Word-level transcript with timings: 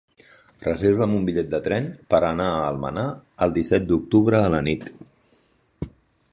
Reserva'm 0.61 1.11
un 1.17 1.27
bitllet 1.27 1.51
de 1.51 1.59
tren 1.67 1.89
per 2.15 2.21
anar 2.31 2.47
a 2.55 2.65
Almenar 2.71 3.05
el 3.47 3.55
disset 3.61 3.85
d'octubre 3.93 4.43
a 4.47 4.51
la 4.57 4.63
nit. 4.71 4.89